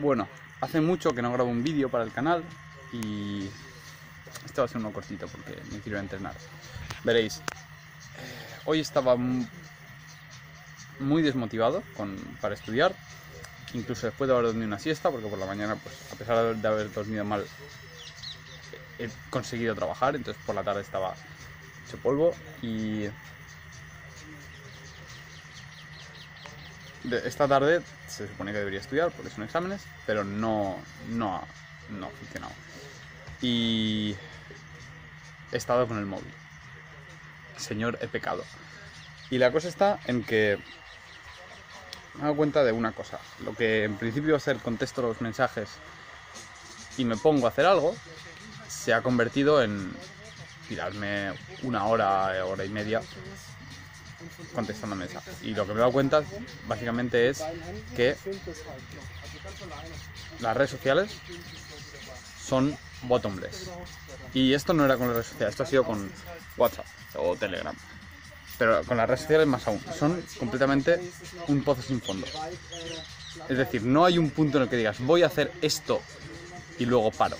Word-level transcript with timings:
Bueno, 0.00 0.28
hace 0.60 0.80
mucho 0.80 1.12
que 1.12 1.22
no 1.22 1.32
grabo 1.32 1.50
un 1.50 1.64
vídeo 1.64 1.88
para 1.88 2.04
el 2.04 2.12
canal 2.12 2.44
y 2.92 3.48
este 4.44 4.60
va 4.60 4.66
a 4.66 4.68
ser 4.68 4.76
uno 4.76 4.92
cortito 4.92 5.26
porque 5.26 5.60
me 5.72 5.80
quiero 5.80 5.98
entrenar. 5.98 6.34
Veréis, 7.02 7.38
eh, 7.38 7.42
hoy 8.64 8.78
estaba 8.78 9.16
muy 11.00 11.22
desmotivado 11.22 11.82
para 12.40 12.54
estudiar, 12.54 12.94
incluso 13.74 14.06
después 14.06 14.28
de 14.28 14.34
haber 14.34 14.46
dormido 14.46 14.68
una 14.68 14.78
siesta, 14.78 15.10
porque 15.10 15.26
por 15.26 15.38
la 15.38 15.46
mañana, 15.46 15.74
pues 15.74 15.96
a 16.12 16.14
pesar 16.14 16.54
de 16.56 16.68
haber 16.68 16.92
dormido 16.92 17.24
mal, 17.24 17.44
he 19.00 19.08
conseguido 19.30 19.74
trabajar, 19.74 20.14
entonces 20.14 20.40
por 20.46 20.54
la 20.54 20.62
tarde 20.62 20.82
estaba 20.82 21.16
hecho 21.84 21.96
polvo 21.98 22.36
y 22.62 23.06
esta 27.12 27.48
tarde 27.48 27.82
se 28.06 28.28
supone 28.28 28.52
que 28.52 28.58
debería 28.58 28.80
estudiar 28.80 29.10
porque 29.10 29.30
son 29.30 29.44
exámenes, 29.44 29.82
pero 30.06 30.24
no, 30.24 30.76
no, 31.08 31.42
no 31.90 32.06
ha 32.06 32.10
funcionado. 32.10 32.52
Y 33.40 34.16
he 35.52 35.56
estado 35.56 35.86
con 35.86 35.98
el 35.98 36.06
móvil. 36.06 36.32
Señor, 37.56 37.98
he 38.00 38.08
pecado. 38.08 38.44
Y 39.30 39.38
la 39.38 39.52
cosa 39.52 39.68
está 39.68 39.98
en 40.06 40.24
que 40.24 40.58
me 42.14 42.20
he 42.20 42.22
dado 42.22 42.36
cuenta 42.36 42.64
de 42.64 42.72
una 42.72 42.92
cosa. 42.92 43.18
Lo 43.44 43.54
que 43.54 43.84
en 43.84 43.96
principio 43.96 44.30
iba 44.30 44.36
a 44.36 44.40
ser 44.40 44.58
contesto 44.58 45.02
los 45.02 45.20
mensajes 45.20 45.68
y 46.96 47.04
me 47.04 47.16
pongo 47.16 47.46
a 47.46 47.50
hacer 47.50 47.66
algo, 47.66 47.94
se 48.68 48.92
ha 48.92 49.02
convertido 49.02 49.62
en 49.62 49.92
tirarme 50.68 51.32
una 51.62 51.86
hora, 51.86 52.44
hora 52.44 52.64
y 52.64 52.68
media 52.68 53.00
contestando 54.54 54.96
mensajes. 54.96 55.34
Y 55.42 55.54
lo 55.54 55.66
que 55.66 55.72
me 55.72 55.78
he 55.78 55.80
dado 55.80 55.92
cuenta 55.92 56.22
básicamente 56.66 57.28
es 57.28 57.42
que 57.96 58.16
las 60.40 60.56
redes 60.56 60.70
sociales 60.70 61.10
son 62.42 62.76
bottomless. 63.02 63.70
Y 64.34 64.52
esto 64.52 64.72
no 64.72 64.84
era 64.84 64.96
con 64.96 65.06
las 65.06 65.16
redes 65.16 65.28
sociales, 65.28 65.52
esto 65.52 65.62
ha 65.62 65.66
sido 65.66 65.84
con 65.84 66.10
WhatsApp 66.56 66.86
o 67.16 67.36
Telegram. 67.36 67.74
Pero 68.58 68.82
con 68.84 68.96
las 68.96 69.08
redes 69.08 69.20
sociales 69.20 69.46
más 69.46 69.66
aún. 69.68 69.80
Son 69.96 70.22
completamente 70.38 71.00
un 71.46 71.62
pozo 71.62 71.82
sin 71.82 72.00
fondo. 72.00 72.26
Es 73.48 73.56
decir, 73.56 73.82
no 73.82 74.04
hay 74.04 74.18
un 74.18 74.30
punto 74.30 74.58
en 74.58 74.64
el 74.64 74.68
que 74.68 74.76
digas 74.76 74.98
voy 75.00 75.22
a 75.22 75.26
hacer 75.26 75.52
esto 75.62 76.02
y 76.78 76.86
luego 76.86 77.10
paro 77.12 77.36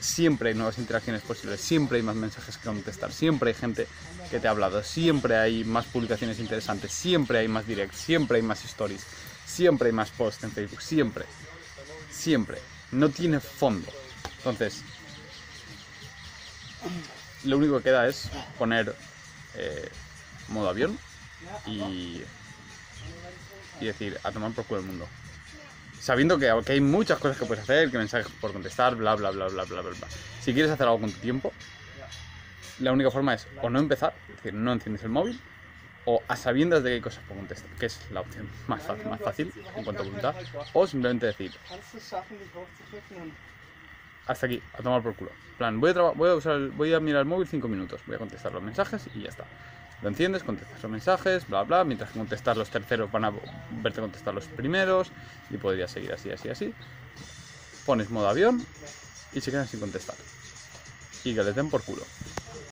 siempre 0.00 0.50
hay 0.50 0.54
nuevas 0.54 0.78
interacciones 0.78 1.22
posibles, 1.22 1.60
siempre 1.60 1.98
hay 1.98 2.02
más 2.02 2.16
mensajes 2.16 2.56
que 2.56 2.64
contestar, 2.64 3.12
siempre 3.12 3.50
hay 3.50 3.54
gente 3.54 3.86
que 4.30 4.40
te 4.40 4.48
ha 4.48 4.50
hablado, 4.50 4.82
siempre 4.82 5.36
hay 5.36 5.64
más 5.64 5.86
publicaciones 5.86 6.38
interesantes, 6.38 6.92
siempre 6.92 7.38
hay 7.38 7.48
más 7.48 7.66
directs, 7.66 7.96
siempre 7.96 8.36
hay 8.36 8.42
más 8.42 8.64
stories, 8.64 9.04
siempre 9.46 9.88
hay 9.88 9.92
más 9.92 10.10
posts 10.10 10.44
en 10.44 10.52
Facebook, 10.52 10.82
siempre, 10.82 11.24
siempre. 12.10 12.58
No 12.92 13.08
tiene 13.10 13.40
fondo. 13.40 13.90
Entonces, 14.38 14.82
lo 17.44 17.58
único 17.58 17.78
que 17.78 17.84
queda 17.84 18.06
es 18.06 18.30
poner 18.58 18.94
eh, 19.54 19.88
modo 20.48 20.68
avión 20.68 20.98
y, 21.66 22.22
decir, 23.80 24.18
a 24.22 24.32
tomar 24.32 24.52
por 24.52 24.64
culo 24.64 24.80
el 24.80 24.86
mundo 24.86 25.08
sabiendo 26.00 26.38
que, 26.38 26.50
hay 26.50 26.80
muchas 26.80 27.18
cosas 27.18 27.38
que 27.38 27.46
puedes 27.46 27.62
hacer, 27.62 27.90
que 27.90 27.98
mensajes 27.98 28.30
por 28.40 28.52
contestar, 28.52 28.94
bla, 28.96 29.14
bla, 29.14 29.30
bla, 29.30 29.48
bla, 29.48 29.64
bla, 29.64 29.82
bla. 29.82 29.94
Si 30.40 30.52
quieres 30.52 30.70
hacer 30.70 30.86
algo 30.86 31.00
con 31.00 31.12
tu 31.12 31.18
tiempo, 31.18 31.52
la 32.80 32.92
única 32.92 33.10
forma 33.10 33.34
es 33.34 33.46
o 33.62 33.70
no 33.70 33.78
empezar, 33.78 34.14
es 34.28 34.36
decir, 34.36 34.54
no 34.54 34.72
enciendes 34.72 35.02
el 35.02 35.10
móvil, 35.10 35.40
o 36.04 36.22
a 36.26 36.36
sabiendas 36.36 36.82
de 36.82 36.90
que 36.90 36.94
hay 36.94 37.00
cosas 37.00 37.22
por 37.24 37.36
contestar, 37.36 37.68
que 37.78 37.86
es 37.86 38.00
la 38.12 38.20
opción 38.20 38.48
más 38.66 38.82
fácil, 38.82 39.06
más 39.06 39.20
fácil 39.20 39.52
en 39.76 39.84
cuanto 39.84 40.02
a 40.02 40.06
voluntad, 40.06 40.34
o 40.72 40.86
simplemente 40.86 41.26
decir, 41.26 41.52
hasta 44.26 44.46
aquí, 44.46 44.62
a 44.74 44.82
tomar 44.82 45.02
por 45.02 45.14
culo. 45.14 45.30
plan, 45.56 45.80
voy 45.80 45.90
a, 45.90 46.00
voy 46.12 46.30
a, 46.30 46.34
usar 46.34 46.68
voy 46.68 46.94
a 46.94 47.00
mirar 47.00 47.20
el 47.20 47.26
móvil 47.26 47.48
5 47.48 47.66
minutos, 47.66 48.00
voy 48.06 48.16
a 48.16 48.18
contestar 48.18 48.52
los 48.52 48.62
mensajes 48.62 49.08
y 49.14 49.22
ya 49.22 49.30
está. 49.30 49.44
Lo 50.00 50.08
enciendes, 50.08 50.44
contestas 50.44 50.82
los 50.82 50.90
mensajes, 50.90 51.46
bla, 51.48 51.64
bla, 51.64 51.84
mientras 51.84 52.12
que 52.12 52.18
contestar 52.18 52.56
los 52.56 52.70
terceros 52.70 53.10
van 53.10 53.24
a 53.24 53.32
verte 53.68 54.00
contestar 54.00 54.32
los 54.34 54.46
primeros 54.48 55.12
y 55.48 55.58
podría 55.58 55.88
seguir 55.88 56.12
así, 56.12 56.30
así, 56.30 56.48
así. 56.48 56.74
Pones 57.84 58.08
modo 58.08 58.28
avión 58.28 58.66
y 59.32 59.40
se 59.40 59.50
quedan 59.50 59.66
sin 59.66 59.80
contestar. 59.80 60.18
Y 61.24 61.34
que 61.34 61.42
les 61.42 61.54
den 61.54 61.68
por 61.68 61.84
culo. 61.84 62.06